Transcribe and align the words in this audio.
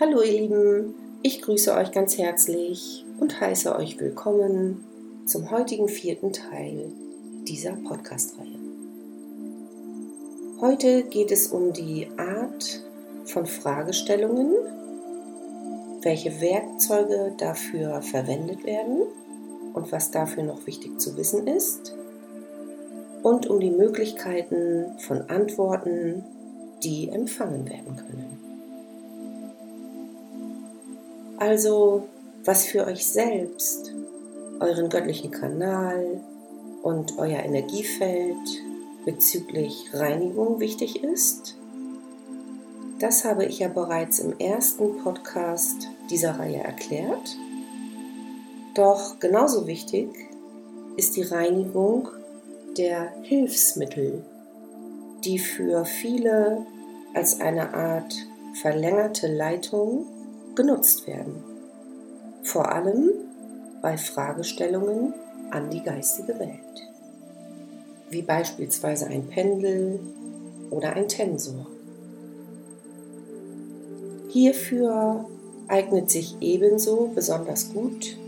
Hallo 0.00 0.22
ihr 0.22 0.42
Lieben, 0.42 0.94
ich 1.22 1.42
grüße 1.42 1.74
euch 1.74 1.90
ganz 1.90 2.16
herzlich 2.18 3.04
und 3.18 3.40
heiße 3.40 3.74
euch 3.74 3.98
willkommen 3.98 4.84
zum 5.26 5.50
heutigen 5.50 5.88
vierten 5.88 6.32
Teil 6.32 6.92
dieser 7.48 7.72
Podcast-Reihe. 7.72 8.60
Heute 10.60 11.02
geht 11.02 11.32
es 11.32 11.48
um 11.48 11.72
die 11.72 12.06
Art 12.16 12.84
von 13.24 13.46
Fragestellungen, 13.46 14.52
welche 16.02 16.40
Werkzeuge 16.40 17.34
dafür 17.36 18.00
verwendet 18.00 18.64
werden 18.64 19.02
und 19.74 19.90
was 19.90 20.12
dafür 20.12 20.44
noch 20.44 20.64
wichtig 20.68 21.00
zu 21.00 21.16
wissen 21.16 21.48
ist 21.48 21.96
und 23.24 23.48
um 23.50 23.58
die 23.58 23.72
Möglichkeiten 23.72 24.96
von 25.00 25.22
Antworten, 25.22 26.22
die 26.84 27.08
empfangen 27.08 27.68
werden 27.68 27.96
können. 27.96 28.37
Also, 31.38 32.08
was 32.44 32.64
für 32.64 32.84
euch 32.86 33.06
selbst, 33.06 33.94
euren 34.58 34.88
göttlichen 34.88 35.30
Kanal 35.30 36.20
und 36.82 37.16
euer 37.18 37.40
Energiefeld 37.44 38.36
bezüglich 39.04 39.90
Reinigung 39.92 40.58
wichtig 40.58 41.04
ist, 41.04 41.56
das 42.98 43.24
habe 43.24 43.44
ich 43.44 43.60
ja 43.60 43.68
bereits 43.68 44.18
im 44.18 44.36
ersten 44.40 44.98
Podcast 44.98 45.88
dieser 46.10 46.40
Reihe 46.40 46.58
erklärt. 46.58 47.36
Doch 48.74 49.20
genauso 49.20 49.68
wichtig 49.68 50.08
ist 50.96 51.14
die 51.16 51.22
Reinigung 51.22 52.08
der 52.76 53.12
Hilfsmittel, 53.22 54.24
die 55.24 55.38
für 55.38 55.84
viele 55.84 56.66
als 57.14 57.40
eine 57.40 57.74
Art 57.74 58.12
verlängerte 58.60 59.28
Leitung 59.28 60.06
genutzt 60.58 61.06
werden. 61.06 61.36
Vor 62.42 62.70
allem 62.72 63.10
bei 63.80 63.96
Fragestellungen 63.96 65.14
an 65.52 65.70
die 65.70 65.84
geistige 65.84 66.36
Welt, 66.40 66.88
wie 68.10 68.22
beispielsweise 68.22 69.06
ein 69.06 69.28
Pendel 69.28 70.00
oder 70.70 70.94
ein 70.94 71.06
Tensor. 71.06 71.68
Hierfür 74.30 75.26
eignet 75.68 76.10
sich 76.10 76.36
ebenso 76.40 77.12
besonders 77.14 77.72
gut 77.72 78.18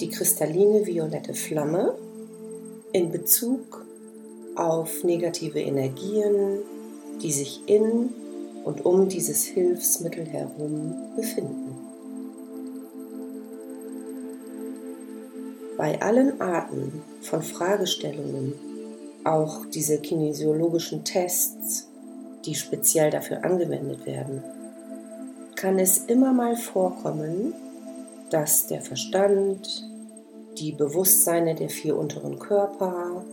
die 0.00 0.08
kristalline 0.08 0.86
violette 0.86 1.34
Flamme 1.34 1.94
in 2.92 3.12
Bezug 3.12 3.84
auf 4.56 5.04
negative 5.04 5.60
Energien, 5.60 6.60
die 7.22 7.32
sich 7.32 7.60
in 7.66 8.08
und 8.64 8.86
um 8.86 9.08
dieses 9.08 9.44
Hilfsmittel 9.44 10.24
herum 10.24 10.94
befinden. 11.14 11.63
Bei 15.76 16.00
allen 16.00 16.40
Arten 16.40 17.02
von 17.20 17.42
Fragestellungen, 17.42 18.52
auch 19.24 19.66
diese 19.66 19.98
kinesiologischen 19.98 21.04
Tests, 21.04 21.88
die 22.44 22.54
speziell 22.54 23.10
dafür 23.10 23.42
angewendet 23.42 24.06
werden, 24.06 24.42
kann 25.56 25.78
es 25.78 25.98
immer 25.98 26.32
mal 26.32 26.56
vorkommen, 26.56 27.54
dass 28.30 28.66
der 28.66 28.82
Verstand, 28.82 29.88
die 30.58 30.72
Bewusstseine 30.72 31.54
der 31.54 31.68
vier 31.68 31.96
unteren 31.96 32.38
Körper 32.38 33.24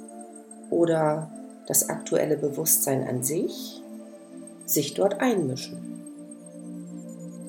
oder 0.72 1.30
das 1.68 1.90
aktuelle 1.90 2.38
Bewusstsein 2.38 3.08
an 3.08 3.24
sich 3.24 3.84
sich 4.66 4.94
dort 4.94 5.20
einmischen. 5.20 5.78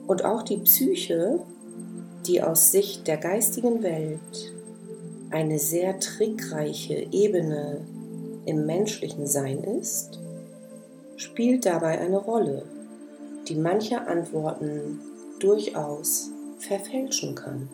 Und 0.07 0.25
auch 0.25 0.43
die 0.43 0.59
Psyche, 0.59 1.39
die 2.27 2.43
aus 2.43 2.73
Sicht 2.73 3.07
der 3.07 3.17
geistigen 3.17 3.83
Welt 3.83 4.53
eine 5.33 5.59
sehr 5.59 5.99
trickreiche 5.99 7.07
Ebene 7.11 7.81
im 8.45 8.67
menschlichen 8.67 9.27
Sein 9.27 9.65
ist, 9.65 10.21
spielt 11.17 11.65
dabei 11.67 11.99
eine 11.99 12.19
Rolle, 12.19 12.65
die 13.49 13.55
manche 13.55 14.07
Antworten 14.07 15.01
durchaus 15.39 16.31
verfälschen 16.59 17.35
kann. 17.35 17.69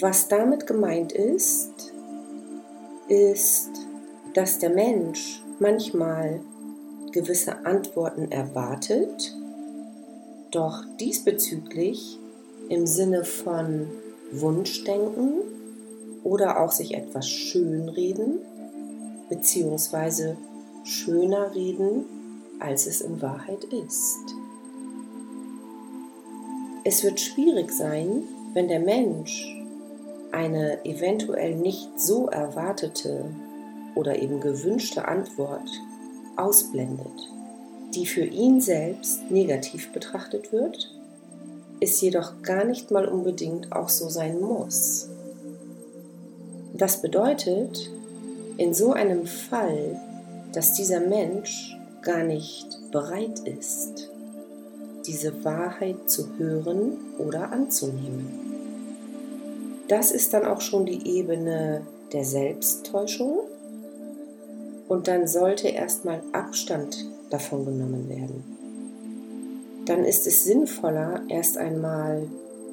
Was 0.00 0.28
damit 0.28 0.66
gemeint 0.66 1.12
ist, 1.12 1.92
ist, 3.08 3.70
dass 4.34 4.58
der 4.58 4.70
Mensch 4.70 5.42
manchmal 5.58 6.40
gewisse 7.12 7.64
Antworten 7.66 8.30
erwartet, 8.30 9.36
doch 10.50 10.84
diesbezüglich 10.98 12.18
im 12.68 12.86
Sinne 12.86 13.24
von 13.24 13.88
Wunschdenken 14.32 15.49
oder 16.24 16.60
auch 16.60 16.72
sich 16.72 16.94
etwas 16.94 17.28
schönreden 17.28 18.40
beziehungsweise 19.28 20.36
schöner 20.84 21.54
reden, 21.54 22.04
als 22.58 22.86
es 22.86 23.00
in 23.00 23.22
Wahrheit 23.22 23.64
ist. 23.64 24.18
Es 26.84 27.04
wird 27.04 27.20
schwierig 27.20 27.70
sein, 27.72 28.24
wenn 28.54 28.68
der 28.68 28.80
Mensch 28.80 29.46
eine 30.32 30.84
eventuell 30.84 31.54
nicht 31.54 32.00
so 32.00 32.26
erwartete 32.26 33.26
oder 33.94 34.20
eben 34.20 34.40
gewünschte 34.40 35.06
Antwort 35.06 35.68
ausblendet, 36.36 37.30
die 37.94 38.06
für 38.06 38.24
ihn 38.24 38.60
selbst 38.60 39.30
negativ 39.30 39.92
betrachtet 39.92 40.52
wird, 40.52 40.94
es 41.80 42.00
jedoch 42.00 42.42
gar 42.42 42.64
nicht 42.64 42.90
mal 42.90 43.06
unbedingt 43.06 43.72
auch 43.72 43.88
so 43.88 44.08
sein 44.08 44.40
muss. 44.40 45.09
Das 46.80 47.02
bedeutet 47.02 47.90
in 48.56 48.72
so 48.72 48.94
einem 48.94 49.26
Fall, 49.26 50.00
dass 50.54 50.72
dieser 50.72 51.00
Mensch 51.00 51.76
gar 52.00 52.24
nicht 52.24 52.90
bereit 52.90 53.40
ist, 53.40 54.10
diese 55.06 55.44
Wahrheit 55.44 56.08
zu 56.08 56.38
hören 56.38 56.96
oder 57.18 57.52
anzunehmen. 57.52 58.30
Das 59.88 60.10
ist 60.10 60.32
dann 60.32 60.46
auch 60.46 60.62
schon 60.62 60.86
die 60.86 61.06
Ebene 61.18 61.82
der 62.14 62.24
Selbsttäuschung 62.24 63.40
und 64.88 65.06
dann 65.06 65.26
sollte 65.26 65.68
erstmal 65.68 66.22
Abstand 66.32 67.04
davon 67.28 67.66
genommen 67.66 68.08
werden. 68.08 69.84
Dann 69.84 70.06
ist 70.06 70.26
es 70.26 70.44
sinnvoller, 70.44 71.24
erst 71.28 71.58
einmal 71.58 72.26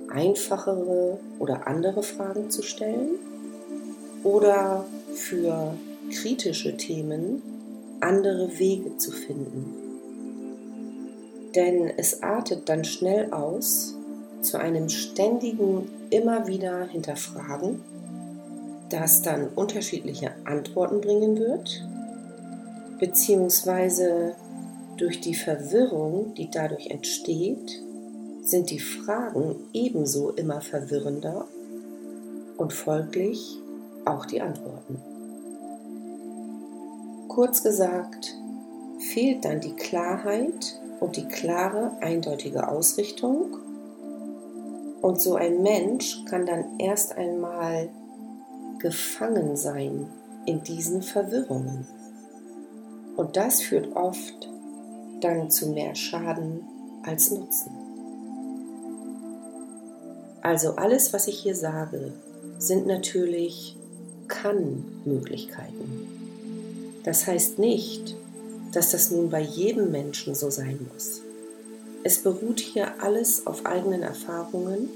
einfachere 0.09 1.19
oder 1.39 1.67
andere 1.67 2.03
Fragen 2.03 2.49
zu 2.49 2.61
stellen 2.61 3.19
oder 4.27 4.85
für 5.13 5.73
kritische 6.11 6.75
Themen 6.75 7.41
andere 8.01 8.59
Wege 8.59 8.97
zu 8.97 9.11
finden. 9.11 9.73
Denn 11.55 11.91
es 11.97 12.21
artet 12.21 12.67
dann 12.67 12.83
schnell 12.83 13.31
aus 13.31 13.95
zu 14.41 14.59
einem 14.59 14.89
ständigen 14.89 15.87
immer 16.09 16.45
wieder 16.45 16.85
hinterfragen, 16.87 17.81
das 18.89 19.21
dann 19.21 19.47
unterschiedliche 19.47 20.31
Antworten 20.43 21.01
bringen 21.01 21.39
wird 21.39 21.83
beziehungsweise 22.99 24.35
durch 24.97 25.21
die 25.21 25.35
Verwirrung, 25.35 26.33
die 26.33 26.49
dadurch 26.49 26.87
entsteht, 26.87 27.79
sind 28.41 28.71
die 28.71 28.79
Fragen 28.79 29.55
ebenso 29.73 30.31
immer 30.31 30.61
verwirrender 30.61 31.47
und 32.57 32.73
folglich 32.73 33.59
auch 34.09 34.25
die 34.25 34.41
Antworten. 34.41 35.01
Kurz 37.27 37.63
gesagt, 37.63 38.35
fehlt 38.99 39.45
dann 39.45 39.61
die 39.61 39.75
Klarheit 39.75 40.81
und 40.99 41.15
die 41.15 41.27
klare, 41.27 41.91
eindeutige 42.01 42.67
Ausrichtung 42.67 43.57
und 45.01 45.21
so 45.21 45.35
ein 45.35 45.61
Mensch 45.61 46.25
kann 46.25 46.45
dann 46.45 46.79
erst 46.79 47.15
einmal 47.17 47.89
gefangen 48.79 49.55
sein 49.55 50.07
in 50.45 50.63
diesen 50.63 51.01
Verwirrungen. 51.01 51.87
Und 53.15 53.37
das 53.37 53.61
führt 53.61 53.95
oft 53.95 54.49
dann 55.21 55.49
zu 55.49 55.69
mehr 55.69 55.95
Schaden 55.95 56.61
als 57.03 57.31
Nutzen. 57.31 57.71
Also 60.41 60.75
alles, 60.75 61.13
was 61.13 61.27
ich 61.27 61.39
hier 61.39 61.55
sage, 61.55 62.13
sind 62.57 62.87
natürlich 62.87 63.76
Kann-Möglichkeiten. 64.27 66.07
Das 67.03 67.27
heißt 67.27 67.59
nicht, 67.59 68.15
dass 68.73 68.91
das 68.91 69.11
nun 69.11 69.29
bei 69.29 69.41
jedem 69.41 69.91
Menschen 69.91 70.35
so 70.35 70.49
sein 70.49 70.85
muss. 70.93 71.21
Es 72.03 72.19
beruht 72.19 72.59
hier 72.59 73.01
alles 73.01 73.47
auf 73.47 73.65
eigenen 73.65 74.01
Erfahrungen 74.01 74.89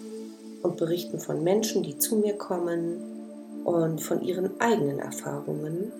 und 0.61 0.77
Berichten 0.77 1.19
von 1.19 1.43
Menschen, 1.43 1.83
die 1.83 1.97
zu 1.97 2.17
mir 2.17 2.33
kommen 2.33 2.97
und 3.63 4.01
von 4.01 4.21
ihren 4.21 4.59
eigenen 4.59 4.99
Erfahrungen 4.99 5.91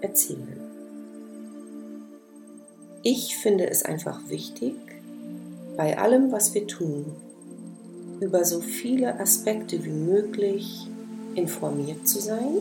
erzählen. 0.00 0.60
Ich 3.02 3.36
finde 3.36 3.68
es 3.68 3.84
einfach 3.84 4.28
wichtig, 4.28 4.74
bei 5.76 5.96
allem, 5.98 6.32
was 6.32 6.54
wir 6.54 6.66
tun, 6.66 7.14
über 8.20 8.44
so 8.44 8.60
viele 8.60 9.20
Aspekte 9.20 9.84
wie 9.84 9.90
möglich 9.90 10.88
informiert 11.38 12.06
zu 12.06 12.20
sein, 12.20 12.58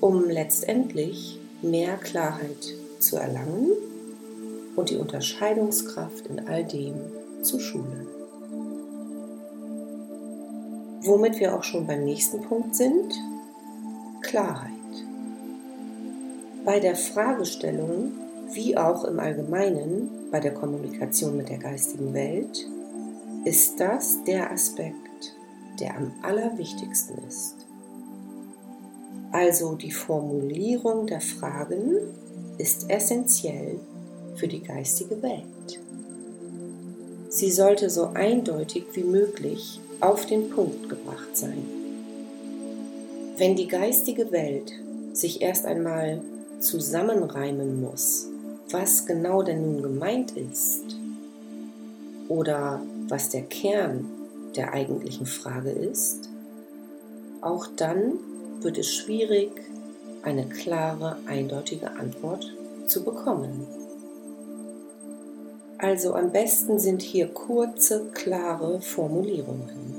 um 0.00 0.28
letztendlich 0.28 1.38
mehr 1.62 1.96
Klarheit 1.96 2.74
zu 2.98 3.16
erlangen 3.16 3.72
und 4.76 4.90
die 4.90 4.96
Unterscheidungskraft 4.96 6.26
in 6.26 6.46
all 6.46 6.64
dem 6.64 6.94
zu 7.42 7.58
schulen. 7.58 8.06
Womit 11.04 11.40
wir 11.40 11.56
auch 11.56 11.64
schon 11.64 11.86
beim 11.86 12.04
nächsten 12.04 12.42
Punkt 12.42 12.76
sind, 12.76 13.12
Klarheit. 14.22 14.70
Bei 16.64 16.78
der 16.78 16.94
Fragestellung, 16.94 18.12
wie 18.52 18.76
auch 18.76 19.04
im 19.04 19.18
Allgemeinen 19.18 20.10
bei 20.30 20.38
der 20.38 20.54
Kommunikation 20.54 21.36
mit 21.36 21.48
der 21.48 21.58
geistigen 21.58 22.14
Welt, 22.14 22.68
ist 23.44 23.80
das 23.80 24.22
der 24.24 24.52
Aspekt, 24.52 25.34
der 25.80 25.96
am 25.96 26.12
allerwichtigsten 26.22 27.18
ist. 27.26 27.61
Also 29.32 29.74
die 29.74 29.92
Formulierung 29.92 31.06
der 31.06 31.22
Fragen 31.22 31.96
ist 32.58 32.90
essentiell 32.90 33.80
für 34.36 34.46
die 34.46 34.62
geistige 34.62 35.22
Welt. 35.22 35.80
Sie 37.30 37.50
sollte 37.50 37.88
so 37.88 38.08
eindeutig 38.12 38.84
wie 38.92 39.04
möglich 39.04 39.80
auf 40.00 40.26
den 40.26 40.50
Punkt 40.50 40.90
gebracht 40.90 41.34
sein. 41.34 41.64
Wenn 43.38 43.56
die 43.56 43.68
geistige 43.68 44.30
Welt 44.32 44.72
sich 45.14 45.40
erst 45.40 45.64
einmal 45.64 46.20
zusammenreimen 46.60 47.80
muss, 47.80 48.28
was 48.70 49.06
genau 49.06 49.42
denn 49.42 49.62
nun 49.62 49.82
gemeint 49.82 50.32
ist 50.32 50.96
oder 52.28 52.82
was 53.08 53.30
der 53.30 53.42
Kern 53.42 54.04
der 54.56 54.74
eigentlichen 54.74 55.26
Frage 55.26 55.70
ist, 55.70 56.28
auch 57.40 57.66
dann 57.76 58.18
wird 58.64 58.78
es 58.78 58.92
schwierig, 58.94 59.50
eine 60.22 60.48
klare, 60.48 61.16
eindeutige 61.26 61.90
Antwort 61.90 62.52
zu 62.86 63.04
bekommen. 63.04 63.66
Also 65.78 66.14
am 66.14 66.30
besten 66.30 66.78
sind 66.78 67.02
hier 67.02 67.26
kurze, 67.28 68.10
klare 68.14 68.80
Formulierungen. 68.80 69.96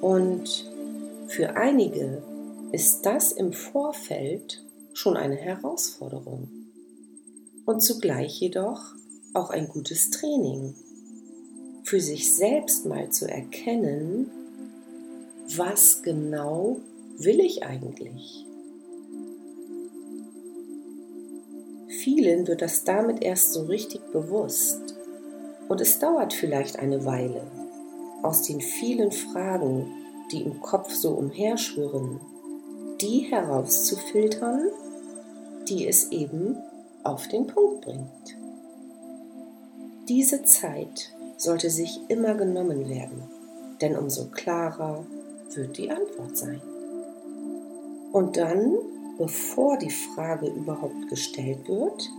Und 0.00 0.68
für 1.28 1.56
einige 1.56 2.22
ist 2.72 3.06
das 3.06 3.32
im 3.32 3.52
Vorfeld 3.52 4.64
schon 4.92 5.16
eine 5.16 5.36
Herausforderung 5.36 6.48
und 7.64 7.80
zugleich 7.80 8.40
jedoch 8.40 8.94
auch 9.32 9.50
ein 9.50 9.68
gutes 9.68 10.10
Training, 10.10 10.74
für 11.84 12.00
sich 12.00 12.34
selbst 12.34 12.86
mal 12.86 13.10
zu 13.10 13.28
erkennen, 13.28 14.30
was 15.56 16.02
genau 16.02 16.80
will 17.20 17.40
ich 17.40 17.62
eigentlich? 17.62 18.46
Vielen 22.02 22.46
wird 22.46 22.62
das 22.62 22.84
damit 22.84 23.22
erst 23.22 23.52
so 23.52 23.64
richtig 23.64 24.00
bewusst 24.10 24.96
und 25.68 25.80
es 25.80 25.98
dauert 25.98 26.32
vielleicht 26.32 26.78
eine 26.78 27.04
Weile, 27.04 27.46
aus 28.22 28.42
den 28.42 28.60
vielen 28.60 29.12
Fragen, 29.12 29.86
die 30.32 30.42
im 30.42 30.60
Kopf 30.60 30.92
so 30.92 31.10
umherschwirren, 31.10 32.20
die 33.00 33.20
herauszufiltern, 33.20 34.68
die 35.68 35.86
es 35.86 36.10
eben 36.10 36.56
auf 37.04 37.28
den 37.28 37.46
Punkt 37.46 37.82
bringt. 37.82 38.36
Diese 40.08 40.42
Zeit 40.42 41.14
sollte 41.36 41.70
sich 41.70 42.00
immer 42.08 42.34
genommen 42.34 42.88
werden, 42.88 43.22
denn 43.80 43.96
umso 43.96 44.26
klarer 44.30 45.06
wird 45.54 45.78
die 45.78 45.90
Antwort 45.90 46.36
sein. 46.36 46.60
Und 48.12 48.36
dann, 48.36 48.76
bevor 49.18 49.78
die 49.78 49.90
Frage 49.90 50.48
überhaupt 50.48 51.08
gestellt 51.08 51.68
wird, 51.68 52.10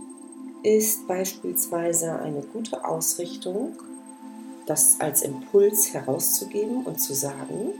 ist 0.62 1.06
beispielsweise 1.06 2.18
eine 2.20 2.40
gute 2.40 2.84
Ausrichtung, 2.84 3.72
das 4.66 5.00
als 5.00 5.22
Impuls 5.22 5.92
herauszugeben 5.92 6.84
und 6.84 7.00
zu 7.00 7.14
sagen, 7.14 7.72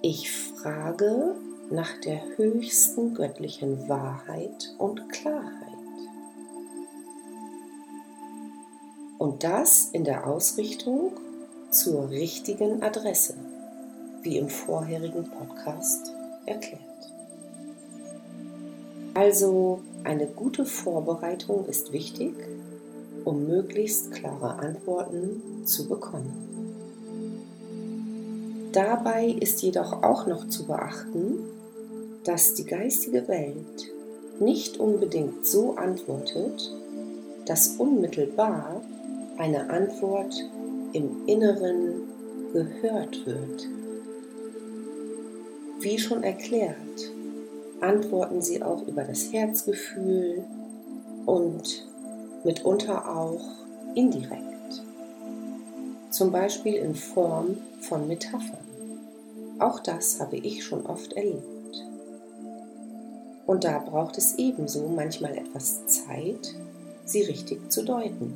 ich 0.00 0.30
frage 0.30 1.34
nach 1.70 1.98
der 2.00 2.22
höchsten 2.36 3.14
göttlichen 3.14 3.88
Wahrheit 3.88 4.74
und 4.78 5.08
Klarheit. 5.10 5.52
Und 9.18 9.44
das 9.44 9.88
in 9.92 10.04
der 10.04 10.26
Ausrichtung 10.26 11.12
zur 11.70 12.10
richtigen 12.10 12.82
Adresse, 12.82 13.34
wie 14.22 14.38
im 14.38 14.48
vorherigen 14.48 15.30
Podcast 15.30 16.12
erklärt. 16.46 16.80
Also 19.14 19.80
eine 20.02 20.26
gute 20.26 20.64
Vorbereitung 20.64 21.66
ist 21.66 21.92
wichtig, 21.92 22.34
um 23.24 23.46
möglichst 23.46 24.12
klare 24.12 24.58
Antworten 24.58 25.64
zu 25.64 25.88
bekommen. 25.88 26.54
Dabei 28.72 29.28
ist 29.28 29.62
jedoch 29.62 30.02
auch 30.02 30.26
noch 30.26 30.48
zu 30.48 30.66
beachten, 30.66 31.38
dass 32.24 32.54
die 32.54 32.64
geistige 32.64 33.28
Welt 33.28 33.92
nicht 34.40 34.78
unbedingt 34.78 35.46
so 35.46 35.76
antwortet, 35.76 36.72
dass 37.46 37.76
unmittelbar 37.78 38.82
eine 39.38 39.70
Antwort 39.70 40.34
im 40.92 41.26
Inneren 41.26 42.02
gehört 42.52 43.26
wird. 43.26 43.68
Wie 45.84 45.98
schon 45.98 46.24
erklärt, 46.24 47.12
antworten 47.82 48.40
sie 48.40 48.62
auch 48.62 48.88
über 48.88 49.04
das 49.04 49.30
Herzgefühl 49.34 50.42
und 51.26 51.86
mitunter 52.42 53.14
auch 53.14 53.44
indirekt. 53.94 54.82
Zum 56.08 56.32
Beispiel 56.32 56.76
in 56.76 56.94
Form 56.94 57.58
von 57.80 58.08
Metaphern. 58.08 58.64
Auch 59.58 59.78
das 59.78 60.20
habe 60.20 60.38
ich 60.38 60.64
schon 60.64 60.86
oft 60.86 61.12
erlebt. 61.12 61.84
Und 63.44 63.64
da 63.64 63.78
braucht 63.78 64.16
es 64.16 64.38
ebenso 64.38 64.88
manchmal 64.88 65.36
etwas 65.36 65.86
Zeit, 65.86 66.54
sie 67.04 67.24
richtig 67.24 67.70
zu 67.70 67.84
deuten. 67.84 68.32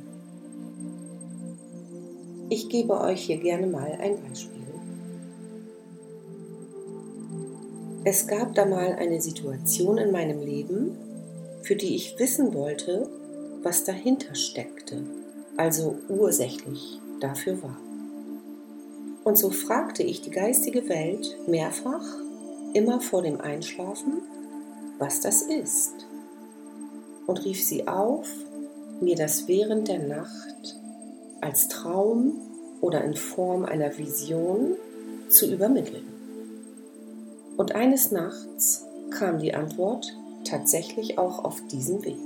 Ich 2.51 2.69
gebe 2.69 3.01
euch 3.01 3.23
hier 3.23 3.39
gerne 3.39 3.67
mal 3.67 3.97
ein 4.03 4.23
Beispiel. 4.23 4.58
Es 8.05 8.27
gab 8.29 8.55
da 8.55 8.65
mal 8.65 8.95
eine 8.95 9.21
Situation 9.21 9.99
in 9.99 10.13
meinem 10.13 10.41
Leben, 10.41 10.97
für 11.63 11.75
die 11.75 11.97
ich 11.97 12.19
wissen 12.19 12.55
wollte, 12.55 13.09
was 13.63 13.85
dahinter 13.85 14.35
steckte, 14.35 15.03
also 15.57 15.99
ursächlich 16.09 17.01
dafür 17.21 17.61
war. 17.63 17.77
Und 19.25 19.37
so 19.37 19.51
fragte 19.51 20.05
ich 20.05 20.23
die 20.23 20.31
geistige 20.31 20.89
Welt 20.89 21.37
mehrfach, 21.49 22.05
immer 22.73 23.01
vor 23.01 23.23
dem 23.23 23.41
Einschlafen, 23.41 24.23
was 24.99 25.21
das 25.21 25.43
ist, 25.43 26.07
und 27.27 27.45
rief 27.45 27.63
sie 27.65 27.89
auf, 27.89 28.29
mir 29.01 29.17
das 29.17 29.49
während 29.49 29.89
der 29.89 30.07
Nacht 30.07 30.77
als 31.41 31.69
Traum 31.69 32.41
oder 32.81 33.05
in 33.05 33.15
Form 33.15 33.65
einer 33.65 33.99
Vision 33.99 34.77
zu 35.29 35.53
übermitteln. 35.53 36.08
Und 37.59 37.75
eines 37.75 38.13
Nachts 38.13 38.87
kam 39.11 39.41
die 39.41 39.53
Antwort 39.53 40.17
tatsächlich 40.45 41.19
auch 41.19 41.45
auf 41.45 41.61
diesem 41.67 42.05
Weg. 42.05 42.17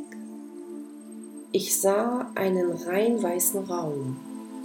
Ich 1.52 1.80
sah 1.80 2.30
einen 2.34 2.70
rein 2.72 3.22
weißen 3.22 3.64
Raum, 3.64 4.18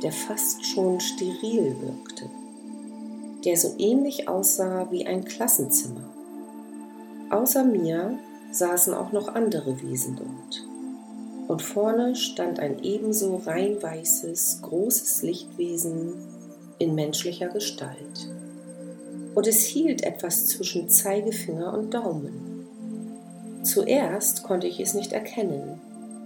der 0.03 0.11
fast 0.11 0.65
schon 0.65 0.99
steril 0.99 1.73
wirkte, 1.79 2.29
der 3.45 3.55
so 3.55 3.75
ähnlich 3.77 4.27
aussah 4.27 4.91
wie 4.91 5.07
ein 5.07 5.23
Klassenzimmer. 5.23 6.03
Außer 7.29 7.63
mir 7.63 8.19
saßen 8.51 8.93
auch 8.93 9.13
noch 9.13 9.29
andere 9.35 9.81
Wesen 9.81 10.17
dort. 10.17 10.67
Und 11.47 11.61
vorne 11.61 12.17
stand 12.17 12.59
ein 12.59 12.83
ebenso 12.83 13.37
rein 13.37 13.81
weißes, 13.81 14.63
großes 14.63 15.23
Lichtwesen 15.23 16.13
in 16.77 16.93
menschlicher 16.93 17.47
Gestalt 17.47 18.27
und 19.37 19.45
es 19.45 19.65
hielt 19.65 20.01
etwas 20.01 20.47
zwischen 20.47 20.89
Zeigefinger 20.89 21.71
und 21.71 21.93
Daumen. 21.93 22.65
Zuerst 23.61 24.41
konnte 24.41 24.65
ich 24.65 24.79
es 24.79 24.95
nicht 24.95 25.13
erkennen 25.13 25.79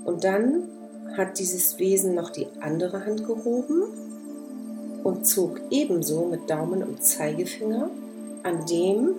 und 0.05 0.23
dann 0.23 0.69
hat 1.17 1.37
dieses 1.37 1.77
Wesen 1.77 2.15
noch 2.15 2.29
die 2.29 2.47
andere 2.61 3.05
Hand 3.05 3.27
gehoben 3.27 3.83
und 5.03 5.27
zog 5.27 5.59
ebenso 5.71 6.23
mit 6.23 6.49
Daumen 6.49 6.83
und 6.83 7.03
Zeigefinger 7.03 7.89
an 8.43 8.65
dem, 8.65 9.09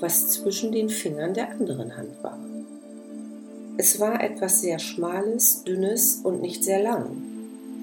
was 0.00 0.30
zwischen 0.30 0.72
den 0.72 0.88
Fingern 0.88 1.32
der 1.32 1.52
anderen 1.52 1.96
Hand 1.96 2.20
war. 2.24 2.40
Es 3.76 4.00
war 4.00 4.20
etwas 4.20 4.62
sehr 4.62 4.80
Schmales, 4.80 5.62
Dünnes 5.62 6.22
und 6.24 6.42
nicht 6.42 6.64
sehr 6.64 6.82
lang, 6.82 7.22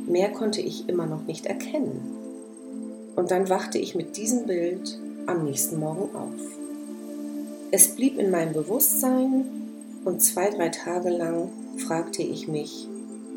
mehr 0.05 0.33
konnte 0.33 0.59
ich 0.59 0.89
immer 0.89 1.05
noch 1.05 1.25
nicht 1.25 1.45
erkennen. 1.45 2.11
Und 3.15 3.31
dann 3.31 3.47
wachte 3.47 3.77
ich 3.77 3.95
mit 3.95 4.17
diesem 4.17 4.47
Bild 4.47 4.99
am 5.27 5.43
nächsten 5.43 5.79
Morgen 5.79 6.15
auf. 6.15 6.39
Es 7.71 7.95
blieb 7.95 8.17
in 8.17 8.31
meinem 8.31 8.53
Bewusstsein 8.53 9.45
und 10.05 10.21
zwei, 10.21 10.49
drei 10.49 10.69
Tage 10.69 11.09
lang 11.09 11.49
fragte 11.77 12.21
ich 12.21 12.47
mich, 12.47 12.87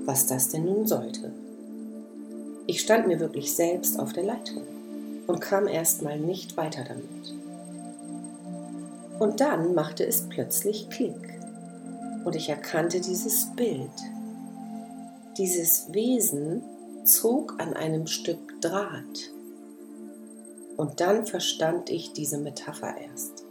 was 0.04 0.26
das 0.26 0.49
denn 0.49 0.64
nun 0.64 0.87
sollte. 0.87 1.33
Ich 2.66 2.80
stand 2.80 3.07
mir 3.07 3.18
wirklich 3.18 3.54
selbst 3.54 3.99
auf 3.99 4.12
der 4.12 4.25
Leitung 4.25 4.62
und 5.26 5.40
kam 5.40 5.66
erstmal 5.66 6.18
nicht 6.18 6.57
weiter 6.57 6.85
damit. 6.85 7.35
Und 9.18 9.40
dann 9.40 9.75
machte 9.75 10.07
es 10.07 10.28
plötzlich 10.28 10.88
Klick 10.90 11.40
und 12.25 12.37
ich 12.37 12.49
erkannte 12.49 13.00
dieses 13.00 13.47
Bild. 13.57 13.90
Dieses 15.38 15.92
Wesen 15.92 16.62
zog 17.04 17.54
an 17.59 17.75
einem 17.75 18.07
Stück 18.07 18.61
Draht. 18.61 19.33
Und 20.78 21.00
dann 21.00 21.26
verstand 21.26 21.90
ich 21.90 22.12
diese 22.12 22.38
Metapher 22.38 22.94
erst. 22.97 23.44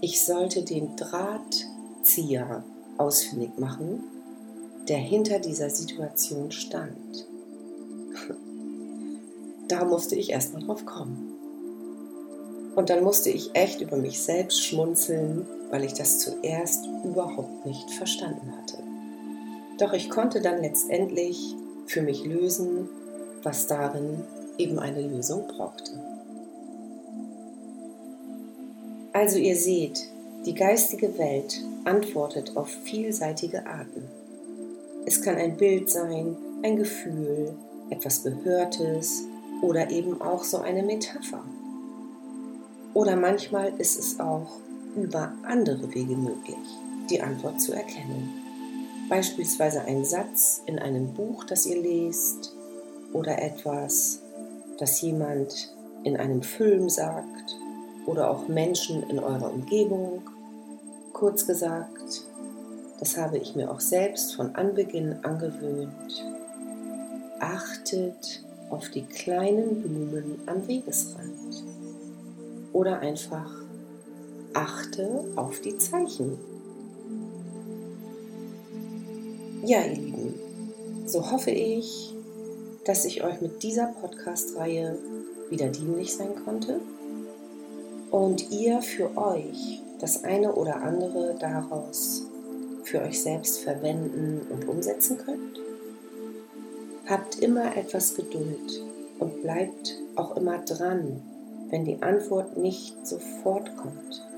Ich 0.00 0.24
sollte 0.24 0.64
den 0.64 0.96
Drahtzieher 0.96 2.64
ausfindig 2.96 3.58
machen, 3.58 4.02
der 4.88 4.96
hinter 4.96 5.40
dieser 5.40 5.68
Situation 5.68 6.52
stand. 6.52 7.28
Da 9.68 9.84
musste 9.84 10.16
ich 10.16 10.30
erstmal 10.30 10.62
drauf 10.62 10.86
kommen. 10.86 11.34
Und 12.74 12.88
dann 12.88 13.04
musste 13.04 13.28
ich 13.28 13.50
echt 13.52 13.82
über 13.82 13.98
mich 13.98 14.22
selbst 14.22 14.64
schmunzeln, 14.64 15.46
weil 15.70 15.84
ich 15.84 15.92
das 15.92 16.18
zuerst 16.18 16.88
überhaupt 17.04 17.66
nicht 17.66 17.90
verstanden 17.90 18.56
hatte. 18.56 18.78
Doch 19.78 19.92
ich 19.92 20.08
konnte 20.08 20.40
dann 20.40 20.62
letztendlich 20.62 21.54
für 21.84 22.00
mich 22.00 22.24
lösen, 22.24 22.88
was 23.42 23.66
darin 23.66 24.24
eben 24.58 24.78
eine 24.78 25.02
Lösung 25.02 25.46
brauchte. 25.46 25.92
Also 29.12 29.38
ihr 29.38 29.56
seht, 29.56 30.08
die 30.46 30.54
geistige 30.54 31.18
Welt 31.18 31.62
antwortet 31.84 32.56
auf 32.56 32.68
vielseitige 32.68 33.66
Arten. 33.66 34.08
Es 35.04 35.20
kann 35.20 35.36
ein 35.36 35.56
Bild 35.56 35.90
sein, 35.90 36.36
ein 36.62 36.76
Gefühl, 36.76 37.54
etwas 37.90 38.22
Gehörtes 38.22 39.24
oder 39.62 39.90
eben 39.90 40.20
auch 40.20 40.44
so 40.44 40.58
eine 40.58 40.82
Metapher. 40.82 41.42
Oder 42.94 43.16
manchmal 43.16 43.72
ist 43.78 43.98
es 43.98 44.20
auch 44.20 44.58
über 44.96 45.32
andere 45.42 45.92
Wege 45.94 46.16
möglich, 46.16 46.56
die 47.10 47.20
Antwort 47.20 47.60
zu 47.60 47.72
erkennen. 47.72 48.30
Beispielsweise 49.08 49.82
ein 49.82 50.04
Satz 50.04 50.62
in 50.66 50.78
einem 50.78 51.14
Buch, 51.14 51.44
das 51.44 51.66
ihr 51.66 51.80
lest, 51.80 52.54
oder 53.12 53.42
etwas, 53.42 54.20
das 54.80 55.00
jemand 55.02 55.74
in 56.04 56.16
einem 56.16 56.42
Film 56.42 56.88
sagt, 56.88 57.56
oder 58.06 58.30
auch 58.30 58.48
Menschen 58.48 59.02
in 59.04 59.18
eurer 59.18 59.52
Umgebung. 59.52 60.22
Kurz 61.12 61.46
gesagt, 61.46 62.24
das 62.98 63.16
habe 63.16 63.38
ich 63.38 63.54
mir 63.54 63.70
auch 63.70 63.80
selbst 63.80 64.34
von 64.34 64.54
Anbeginn 64.56 65.16
angewöhnt. 65.22 66.24
Achtet 67.38 68.42
auf 68.70 68.88
die 68.90 69.04
kleinen 69.04 69.82
Blumen 69.82 70.40
am 70.46 70.66
Wegesrand. 70.66 71.64
Oder 72.72 73.00
einfach 73.00 73.50
achte 74.54 75.24
auf 75.36 75.60
die 75.60 75.76
Zeichen. 75.76 76.38
Ja, 79.64 79.84
ihr 79.84 79.94
Lieben, 79.94 80.34
so 81.04 81.30
hoffe 81.30 81.50
ich, 81.50 82.14
dass 82.90 83.04
ich 83.04 83.22
euch 83.22 83.40
mit 83.40 83.62
dieser 83.62 83.86
Podcast-Reihe 84.00 84.98
wieder 85.48 85.68
dienlich 85.68 86.12
sein 86.12 86.34
konnte 86.44 86.80
und 88.10 88.50
ihr 88.50 88.82
für 88.82 89.16
euch 89.16 89.80
das 90.00 90.24
eine 90.24 90.52
oder 90.54 90.82
andere 90.82 91.36
daraus 91.38 92.26
für 92.82 93.00
euch 93.02 93.22
selbst 93.22 93.60
verwenden 93.60 94.44
und 94.50 94.66
umsetzen 94.66 95.18
könnt. 95.18 95.60
Habt 97.06 97.38
immer 97.38 97.76
etwas 97.76 98.16
Geduld 98.16 98.82
und 99.20 99.40
bleibt 99.40 99.96
auch 100.16 100.36
immer 100.36 100.58
dran, 100.58 101.22
wenn 101.68 101.84
die 101.84 102.02
Antwort 102.02 102.56
nicht 102.56 103.06
sofort 103.06 103.70
kommt. 103.76 104.28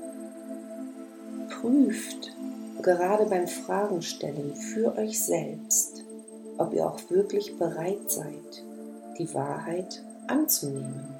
Prüft 1.49 2.35
gerade 2.83 3.25
beim 3.25 3.47
Fragenstellen 3.47 4.55
für 4.55 4.95
euch 4.95 5.19
selbst, 5.19 6.02
ob 6.57 6.73
ihr 6.73 6.85
auch 6.85 6.99
wirklich 7.09 7.57
bereit 7.57 8.09
seid, 8.09 8.63
die 9.17 9.33
Wahrheit 9.33 10.03
anzunehmen. 10.27 11.15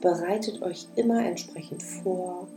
Bereitet 0.00 0.62
euch 0.62 0.86
immer 0.96 1.24
entsprechend 1.24 1.82
vor 1.82 2.48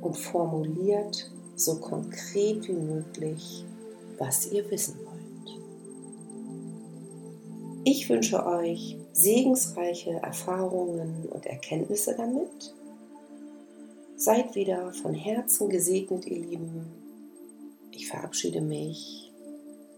und 0.00 0.16
formuliert 0.16 1.30
so 1.54 1.78
konkret 1.78 2.66
wie 2.66 2.72
möglich, 2.72 3.64
was 4.18 4.50
ihr 4.50 4.68
wissen 4.70 4.98
wollt. 5.04 5.12
Ich 7.84 8.08
wünsche 8.08 8.44
euch 8.46 8.96
segensreiche 9.12 10.12
Erfahrungen 10.22 11.26
und 11.28 11.46
Erkenntnisse 11.46 12.14
damit. 12.16 12.74
Seid 14.16 14.54
wieder 14.54 14.92
von 14.92 15.14
Herzen 15.14 15.68
gesegnet, 15.68 16.26
ihr 16.26 16.38
Lieben. 16.38 16.86
Ich 17.90 18.08
verabschiede 18.08 18.60
mich 18.60 19.31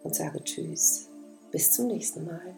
und 0.04 0.14
sage 0.14 0.42
Tschüss. 0.44 1.08
Bis 1.50 1.73
zum 1.73 1.88
nächsten 1.88 2.25
Mal. 2.25 2.54